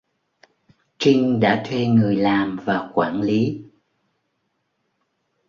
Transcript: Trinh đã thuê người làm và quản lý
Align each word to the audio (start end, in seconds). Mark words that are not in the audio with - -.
Trinh 0.97 1.39
đã 1.39 1.63
thuê 1.67 1.85
người 1.87 2.15
làm 2.15 2.59
và 2.65 2.91
quản 2.93 3.21
lý 3.21 3.65